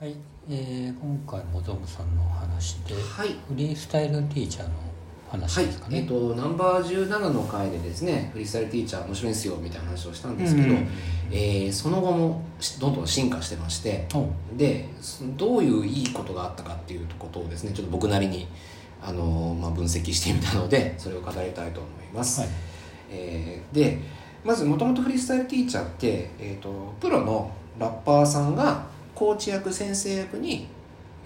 [0.00, 0.16] はい、
[0.50, 3.28] えー、今回もゾムさんのお話で、はい。
[3.46, 4.70] フリースタイルティーチャーの
[5.30, 5.98] 話はいですか、ね。
[5.98, 10.88] えっ、とナンバー17の回でですねフリースタイルティーチャー面白いんですよみたいな話をしたんですけど、うん。
[11.30, 14.26] えーその後もしどんどん進化してましてお
[14.56, 18.48] でそどういういいことがあったかっていうことをですねちょっと僕なりに、
[19.00, 22.50] あのーまあ、分析してみたのでそれを語りたいと思います、はい。
[23.10, 24.00] えーで
[24.42, 30.66] まずもともとフリースタイルティーチャーって、えー、とプロのラッパーさんがコーチ役先生役に、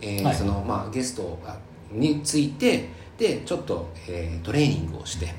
[0.01, 0.34] えーはい。
[0.34, 1.56] そのまあ、ゲストが
[1.91, 5.34] についてでちょっと、えートレーニングをして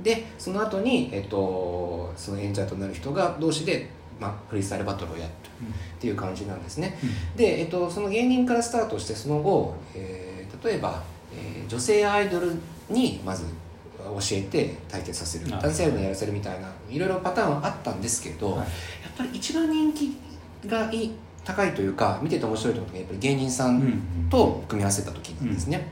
[0.00, 3.88] でその後に、えー、とその演者となる人が同士で、
[4.20, 6.98] まあ、フリースタイルバトルをやるっていう感じなんですね。
[7.36, 10.34] で、えっと、その芸人からスタートしてその後、えー
[10.64, 12.52] 例えば、えー女性アイドル
[12.88, 13.44] にまず
[13.98, 18.58] 教えて対決させるあ男性アイドルにやらせるみたいないろいろパターンはあったんですけど、はい。
[18.58, 18.66] やっ
[19.16, 20.16] ぱり一番人気
[20.66, 21.12] がいい
[21.44, 24.28] 高いというか見てて面白いと思うのがやっぱり芸人さうんん。
[24.30, 25.86] と組み合わせた時なんですね、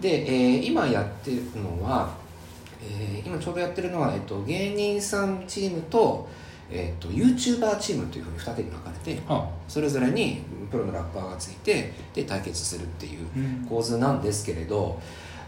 [0.00, 2.10] で、えー今やってるのは、
[2.82, 6.28] えー今ちょうどやってるのは、えっと、芸人さんチームと,、
[6.70, 13.66] えっと YouTuber チームというふうに二手に分かれてあ、それぞれにプロのラッパーがついてで対決するっていううん。
[13.68, 15.00] 構図なんですけれど、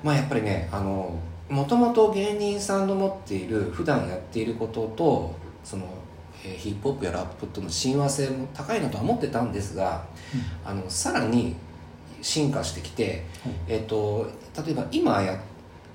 [0.02, 1.18] まあ、やっぱりねあの
[1.48, 5.34] もともと芸人さんの持っている普段やっていることと
[5.64, 5.84] その、
[6.44, 10.04] えーヒップホップやラップとの親和性も高いなとは思ってたんですが、
[10.64, 11.56] あのさらに
[12.20, 13.24] 進化してきて、
[13.68, 14.30] えっと
[14.64, 15.38] 例えば今やっ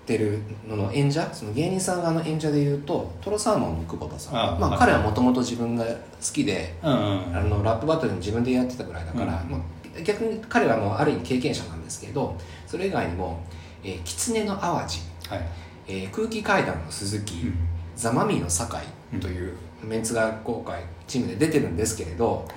[0.05, 4.33] てるのの演者その芸人さん側の演者でいうとトロサーモンの久保田さん。
[4.33, 4.79] まあ、あはい。
[4.79, 5.91] 彼はもともと自分が好
[6.33, 13.41] きでうんうんあのラップバトルに自分でやってたぐらいだから、うんまあ、逆に彼はもうある意味経験者なんですけどそれ以外にも
[13.83, 15.41] 「えー、狐の淡路」はい。
[15.89, 17.57] えー空気階段の鈴木」うん
[17.97, 18.77] ザ・マミィの酒
[19.13, 19.53] 井」という
[19.83, 22.47] メンツが今回チームで出てるんですけれど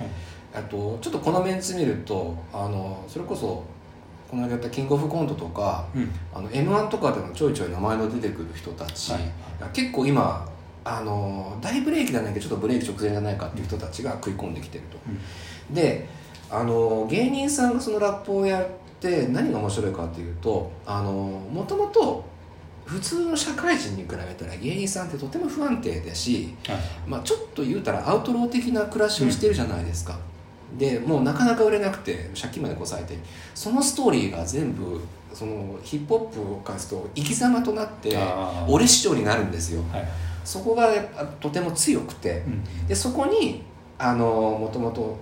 [0.53, 3.63] あとちょっとこのメンツ見るとあのそれこそ
[4.29, 6.09] この間やったキングオブコントとかうん。
[6.33, 9.21] あの m 1とかでもちょいちょい名前の出てくる人たち、はい。
[9.73, 10.47] 結構今
[10.83, 14.97] あの大ブレーキじゃないけどちょっとブレーキ直前じゃないかっていう人たちが食い込んできてると、
[15.73, 16.07] で
[16.49, 18.65] あの芸人さんがそのラップをやっ
[18.99, 22.25] て何が面白いかっていうとあのもともと
[22.85, 26.77] 普通の社会人に比べたら芸人さんってとても不安定だし、はい。
[27.07, 30.17] まあ、ちょっと言うたらアウトロー的な暮らしをしてるじゃないですか、
[30.77, 33.17] でもうなかなか売れなくて借金までこさえて。
[33.55, 34.99] そのストーリーが全部
[35.33, 38.17] そのヒップホップを返すと生き様となって
[38.67, 39.83] 俺師匠になるんですよ。
[39.91, 40.07] はい。
[40.43, 40.91] そこが
[41.39, 42.43] とても強くて。
[42.45, 42.87] うん。
[42.87, 43.63] でそこに
[43.97, 44.25] あの
[44.59, 45.17] もともと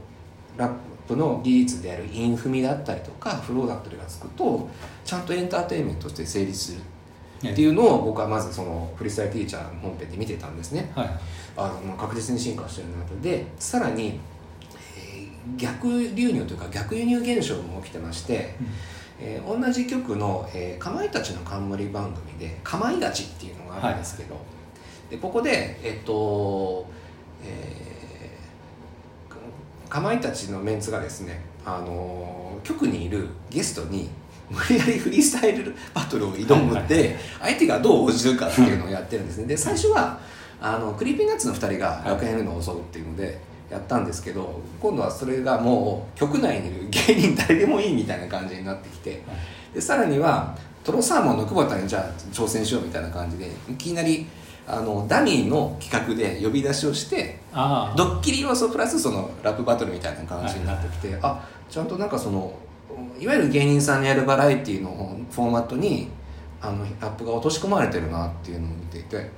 [0.57, 0.73] ラッ
[1.07, 4.69] プの技術であるインフミだったりとかフローだったりがつくと
[5.03, 6.79] ちゃんとエンターテインメントとして成立する
[7.39, 10.91] っていうのを僕はまずそのフリースタイルティーチャーの本編で見てたんですね。
[10.95, 11.09] はい。
[11.57, 13.15] あのまあ確実に進化してるなと。
[13.21, 14.19] でさらに、えー
[15.57, 18.55] 逆流入というか逆輸入現象も起きてまして、
[19.19, 24.35] えー同じ局の、えーかまいたちの冠番組で「かまいがち」っていうのがあるんですけど、
[25.09, 26.85] でここでえっと、
[27.43, 29.37] えーか
[29.89, 34.09] かまいたちのメンツがですねあのー局にいるゲストに
[34.49, 39.45] 無理やりフリースタイルバトルを挑むって、相手がどう応じるかっていうのをやってるんですね。
[39.45, 40.19] で最初は
[40.61, 43.39] あの Creepy Nuts の2人が楽屋にいるのを襲うっていうので
[43.69, 49.23] やったんですけど今度はそれがもう局内にいる芸人誰でもいいみたいな感じになってきて
[49.73, 54.25] でさらにはトロサーモンの久保田にじゃあ挑戦しようみたいな感じでいきなり
[54.67, 57.39] あのダミーの企画で呼び出しをして。
[57.51, 62.53] ドッキリ要素プラスそのラップバトルみたいな感じになってきて、あちゃんとなんかその
[63.19, 66.09] いわゆる芸人さんのやるバラエティのフォーマットに
[66.61, 69.29] あのラップが落とし込まれてるなっていうのを見ていて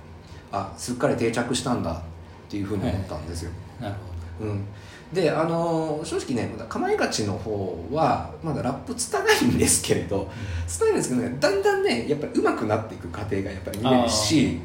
[0.51, 2.01] あすっかり定着したんだっ
[2.49, 3.51] ていうふうに思ったんですよ。
[3.79, 4.11] なるほ
[4.41, 4.65] うん、
[5.13, 10.27] であの正直ねかまいがちの方はまだラップつたないんですけれど
[10.67, 14.59] つたないんですけどねだんだんねやっぱり上手くなっていく過程がやっぱり見れるし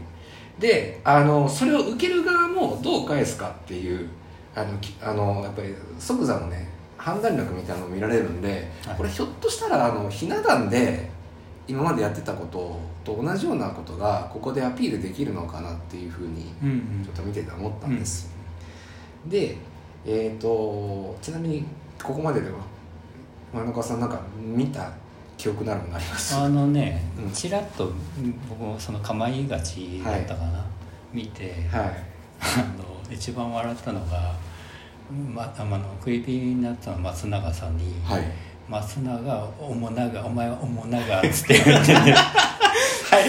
[0.59, 4.09] であのそれを受ける側もどう返すかっていう
[4.55, 6.67] あのきあのやっぱり即座のね
[7.07, 8.97] 判断力みたいなのを見られるんで、はい。
[8.97, 11.09] これひょっとしたらあのひな壇で
[11.69, 16.53] 今までやってたことと同じようなことがここでアピールできるのかなっていうふうに
[17.05, 18.29] ちょっと見てて思ったんです、
[19.27, 19.57] で
[20.05, 21.65] えっ、とちなみに
[22.03, 22.57] ここまででは
[23.55, 24.91] 前中さんなんか見た
[25.37, 26.35] 記憶なるものあります？
[26.35, 27.93] あのねうん、ちらっと
[28.49, 30.65] 僕もその構いがちだったかな、
[31.13, 32.17] 見て、はい。
[32.41, 34.35] あの一番笑ったのが、
[35.13, 38.25] ま、あのクリーピーナッツの松永さんに、はい。
[38.69, 42.17] 松永おもながお前はおもながっつって言ってね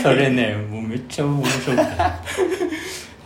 [0.01, 1.81] それねもうめっちゃ面白くて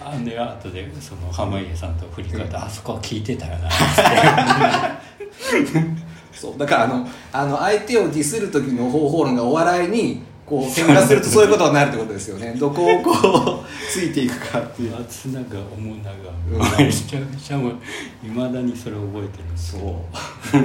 [0.03, 6.01] あんで後でその濱家さんと振り返って、あそこは聞いてたよなっつって。
[6.33, 12.53] そうだからあのあの相手をディスる時の方法論がお笑いにこう喧嘩するとそういうことになるってことですよね。
[12.59, 14.91] どこをこうついていくかっていう。
[14.91, 15.39] 松永
[15.77, 16.03] 面うん。
[16.03, 19.81] 長めちゃめちゃいまだにそれ覚えてるそう。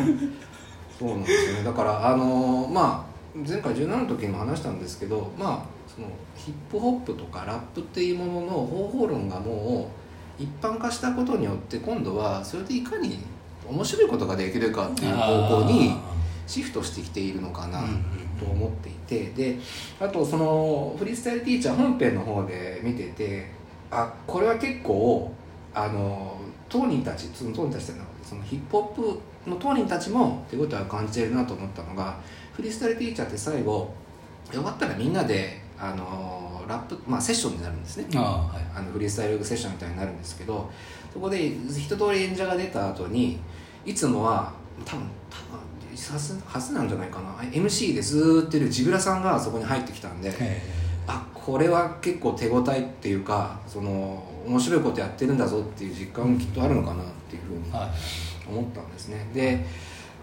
[0.99, 1.63] そうなんですよね。
[1.63, 9.89] だからあのまあ前回17の時にも話したんですけどまあそのヒップホップとかラップっていうものの方法論がも
[10.41, 13.21] う一般化したことによって今度はそれでいかに
[13.69, 15.95] 面白いことができるかっていう方向に
[16.47, 17.83] シフトしてきているのかな
[18.39, 19.31] と思っていて。
[19.31, 19.59] で
[20.01, 23.51] あとそのフリースタイルティーチャー本編の方で見てて
[23.91, 25.33] あこれは結構
[25.75, 26.39] あの
[26.69, 28.85] 当人たちその当人たちってそのヒップホッ
[29.45, 32.19] プの当人たちも手応えを感じているなと思ったのが
[32.53, 33.95] フリースタイルティーチャーって最後
[34.51, 38.07] 終わったらみんなであのラップ、まあ、セッションになるんですね。
[38.17, 38.63] ああはい。
[38.75, 40.71] あのフリースタイルセッションみたいになるんですけど
[41.13, 43.39] そこで一通り演者が出た後に
[43.85, 44.53] いつもは
[44.85, 45.61] 多分多分
[45.97, 47.31] はずはずなんじゃないかな。
[47.51, 50.63] MC でずーっといるジブラさんがそこに入ってきたんでえ。
[51.07, 57.63] あこれは結構手応えっていうかその面白いことやってるんだぞっていう実感もきっとあるのかなっていうふうに
[58.49, 59.27] 思ったんですね。
[59.33, 59.65] で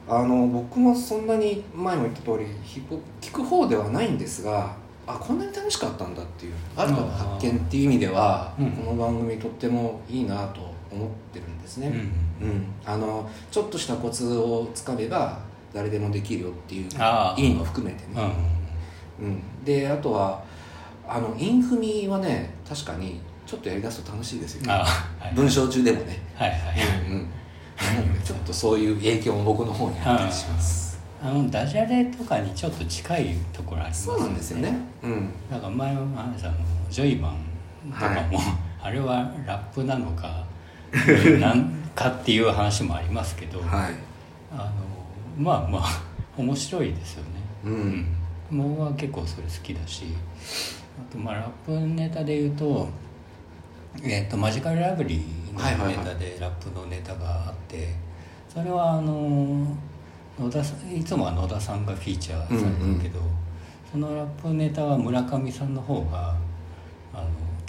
[0.08, 2.46] あの僕もそんなに前も言った通り
[3.22, 4.76] 聞く方ではないんですが
[5.08, 8.72] あこんなに楽しかったんだっていう新たな発見っていう意味では、うん。
[8.72, 10.62] この番組とってもいいなと
[10.92, 11.88] 思ってるんですね、
[12.42, 12.48] うん。
[12.48, 12.66] うん。
[12.86, 15.40] あのちょっとしたコツをつかめば
[15.74, 17.40] 誰でもできるよっていうああ。
[17.40, 18.22] 意味も含めてね、
[19.20, 19.25] うん。
[19.25, 20.44] うん、であとは
[21.08, 25.34] あのインフミはね確かにちょっとやりだすと楽しいですよ、ああはい。
[25.36, 26.20] 文章中でもね。
[26.36, 26.60] はいはい
[27.10, 27.28] うんうん、
[28.24, 31.00] ちょっとそういう影響も僕の方にあったりします。
[31.22, 34.78] あのダジャレとかにちょっと近いところありますそうなんですよね。
[35.04, 35.30] うん。
[35.50, 36.58] なんか前も話したあの
[36.90, 38.40] ジョイマンとかも、
[38.81, 40.46] あれはラップなのか
[41.40, 43.94] なんかっていう話もありますけど、はい。
[44.52, 44.64] あの
[45.38, 46.01] まあまあ
[46.38, 47.30] 面白いですよね。
[47.65, 48.06] うん。
[48.51, 50.06] 僕は結構それ好きだし
[51.00, 52.88] あとまあラップネタで言うと,、
[54.03, 57.95] えー、とマジカルラブリーのネタでラップのネタがあって
[58.47, 59.75] それはあの
[60.39, 63.19] 野田さんいつもは野田さんがフィーチャーされるけど、
[63.91, 66.35] そのラップネタは村上さんの方が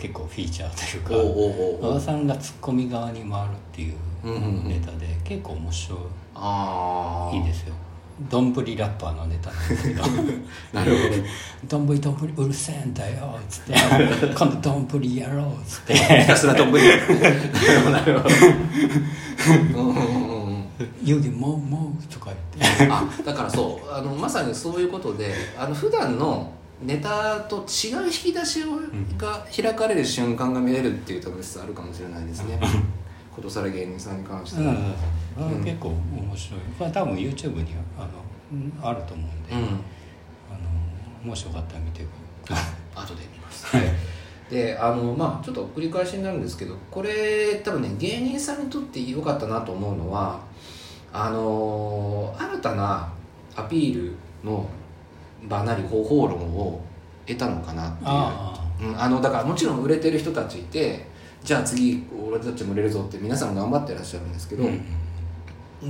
[0.04, 1.92] 結構フィーチャーというかおうおうおうおう。
[1.94, 3.94] 野田さんがツッコミ側に回るっていう
[4.68, 5.96] ネタで結構面白
[6.34, 7.74] ああいいいですよ。
[8.30, 10.02] どんぶりラッパーのネタなんですけど。
[10.74, 11.68] なるほど。
[11.68, 13.72] どんぶりどんぶりうるせえんだよっつって。
[14.36, 15.96] 今度どんぶりやろうっつって。
[15.96, 16.84] ひたすらどんぶり。
[16.86, 17.90] なるほど。
[17.90, 18.34] なるほど。
[19.80, 20.48] うんうんうん。
[20.48, 20.64] うん
[21.02, 22.86] 「湯気もうもう」とか言って。
[22.92, 28.78] あだからそうあのまさにそういうことであの普段のネタと違う引き出しを
[29.16, 32.58] が開かれる瞬間が見れるっていう楽しさあるかもしれないですね。
[33.34, 34.74] ことさら芸人さんに関してうん、は、
[35.38, 35.64] うん。
[35.64, 36.60] 結構面白い。
[36.78, 38.08] これ多分 YouTube にあの
[38.52, 39.80] うんあると思うんで、うん。
[40.50, 40.56] あ
[41.24, 43.86] のもしよかったら見てください後で見ます、はい、
[44.50, 50.40] であのまあちょっと繰り返しになるんですけどこれ多分ね芸人さんにとって良かったなと思うのは
[51.12, 53.12] あの新たな
[53.56, 54.68] アピールの
[55.48, 56.80] 場なり方法論を
[57.26, 58.08] 得たのかなっていう。
[58.08, 61.06] あうん、あのだからもちろん売れてる人たちいて
[61.42, 64.82] じゃあ次俺たちも売れるぞって皆さん頑張ってらっしゃるんですけど、あうん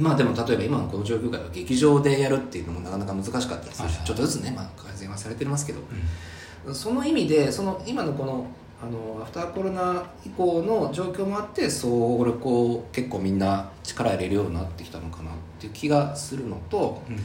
[0.02, 5.80] まあでも例えば今のこの状況下では劇場でやるっていうのもなかなか難しかったりするし、ちょっとずつね、まあ、改善はされてますけど、
[6.74, 8.46] その意味でその今のこの
[8.82, 17.16] あのアフターコロナ以降の状況もあってそう俺こう結構みんな力入れるようになってきたのかなっていう気がするのとうん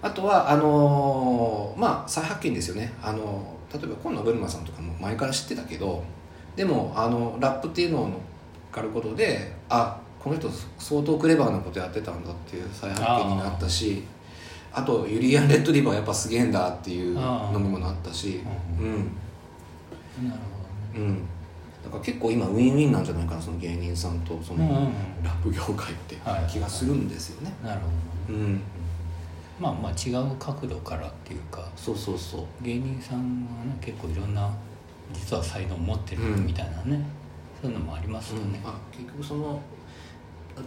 [0.00, 2.92] あとはあのまあ再発見ですよね。
[3.02, 6.02] あの例えば今野ブルマさんとかも前から知ってたけど
[6.56, 8.18] でもあのラップっていうのを乗っ
[8.72, 14.04] かることであこの人相当クレバーなことやってたんだっていう再発見になったし
[14.72, 18.40] あとユリアン・レッドリバーやっぱすげえんだっていうのにもなったし
[18.78, 18.94] ううん。
[20.28, 20.40] なる
[20.96, 21.22] うん。
[21.84, 24.90] だから結構今ウィンウィンなんじゃないかなその芸人さんとその
[25.22, 27.52] ラップ業界ってはい気がするんですよね。
[27.62, 28.44] ほどなるほどね。
[28.44, 28.60] うん
[29.60, 32.64] まあまあ違う角度からっていうかそうそうそう。
[32.64, 34.50] 芸人さんはね結構いろんな
[35.12, 37.04] 実は才能を持ってるみたいなね、
[37.60, 39.60] そういうのもありますよね、まあ、結局その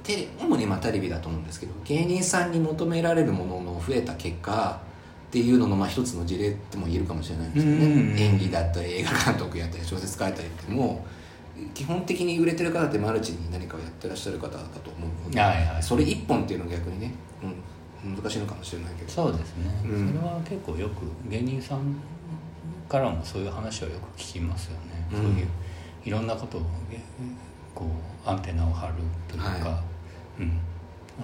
[0.03, 4.81] テレ主にまあテレビだと思うんですけど芸人さんに求められるものの増えた結果
[5.27, 11.05] っていうののまあ一つの事例とも言えるかもしれないんですよね、うんうんうん演技だったり映画監督やったり小説書いたりっても
[11.57, 15.83] う基本的に売れてる方ってマルチに何かをやってらっしゃる方だと思うので、はいはい。
[15.83, 17.55] それ一本っていうのは逆にね、うん、
[18.03, 20.07] 難しいのかもしれないけどそうですね、うん。
[20.07, 21.95] それは結構よく芸人さん
[22.89, 25.17] からもそういう話はよく聞きますよね、うん。
[25.17, 25.47] そういう
[26.03, 26.99] いろんなことをえ
[27.75, 27.85] こ
[28.25, 28.93] うアンテナを張る
[29.27, 29.83] というか、は
[30.39, 30.59] うん。
[31.19, 31.23] あ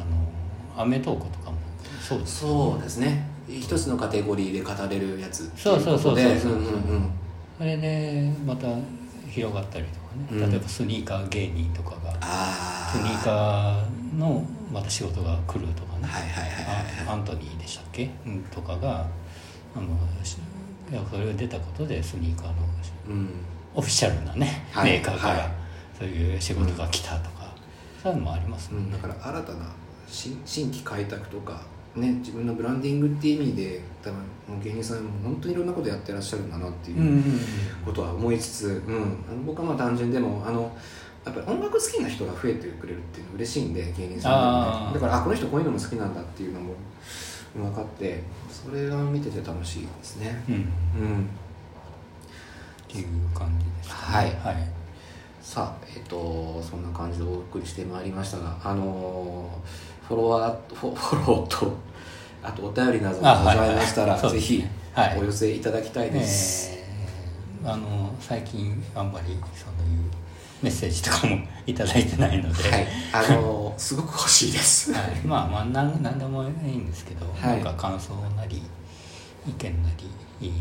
[0.78, 1.58] のアメトークとかも
[2.00, 3.28] そうですそうですね。
[3.48, 6.70] 一つのカテゴリーで語れるやつそうそうそうそうっていことでうんうんう
[7.00, 7.10] ん。
[7.58, 8.68] それでまた
[9.30, 10.52] 広がったりとかね、うん。
[10.52, 12.12] 例えばスニーカー芸人とかが。
[12.12, 19.06] ああスニーカーのまた仕事が来るとかね、はいはいはいはいあアントニーでしたっけ、うん、とかが
[19.76, 19.88] あの
[20.24, 20.38] し
[20.92, 22.54] いやそれが出たことでスニーカーの
[23.10, 23.30] うん。
[23.76, 24.92] オフィシャルなね、はい。
[24.92, 25.52] メーカーから、はい。
[25.98, 27.54] そういう仕事が来たとか、
[28.02, 28.96] そういうのもありますもんね。
[28.96, 29.70] うん、だ、から新たな
[30.08, 31.62] 新新規開拓とか
[31.96, 34.20] ね自分のブランディングっていう意味で多分
[34.56, 37.24] もう芸人さんも本当にいろんなことやってらっしゃるんだなっていううんうんうん。
[37.86, 38.96] ことは思いつつ、うん、
[39.30, 40.76] あの僕はまあ単純でもあの
[41.28, 45.06] やっぱり音楽好きな人が増えてくれるっていうのは嬉しいんで芸人さんでね。
[45.06, 46.74] だからあこの人こういうのも好きなんだっていうのも
[47.56, 50.44] 分かってそれが見てて楽しいですね。
[50.48, 50.62] うん、うん。
[50.62, 50.64] う
[51.14, 51.30] ん
[52.88, 53.08] っていう
[53.38, 54.18] 感じですかね。
[54.18, 54.56] はい。
[54.56, 54.68] はい。
[55.42, 61.74] さあえっ、とそんな感じでお送りしてまいりましたがあのーフォロワーフォフォローと
[62.44, 65.20] あとお便りなどがございましたら、あはいはいぜひはい。
[65.20, 66.78] お寄せいただきたいです、えー
[67.70, 69.42] あの最近あんまりそういう
[70.62, 72.88] メッセージとかもいただいてないので、はい。
[73.14, 74.92] あのーすごく欲しいです。
[74.92, 77.64] はい、まあまあなんなんでもいいんですけど、はい。
[77.64, 78.64] なんか感想なり
[79.48, 79.90] 意見な
[80.40, 80.54] りいい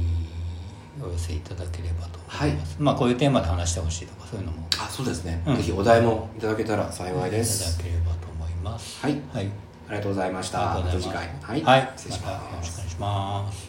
[1.03, 4.67] お寄せいただければと思います、まあこういうテーマで話してほしいとかそういうのも。
[4.79, 5.57] あそうですね、うん。
[5.57, 9.01] ぜひお題もいただけたら幸いでいすただければと思います。
[9.01, 9.21] はい。
[9.33, 9.51] はい。
[9.89, 10.59] ありがとうございました。
[10.59, 11.17] また次ます。
[11.17, 11.29] 回。
[11.41, 13.66] はい、はい、失礼しまたよろますしくお願いします